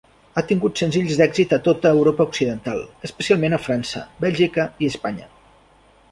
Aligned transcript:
Ha 0.37 0.41
tingut 0.51 0.79
senzills 0.81 1.17
d'èxit 1.17 1.51
a 1.57 1.59
tota 1.67 1.91
Europa 1.97 2.25
Occidental, 2.31 2.81
especialment 3.09 3.57
a 3.57 3.59
França, 3.67 4.01
Bèlgica 4.25 4.65
i 4.85 4.89
Espanya. 4.93 5.29